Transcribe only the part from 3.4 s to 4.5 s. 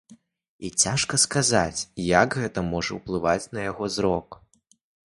на яго зрок.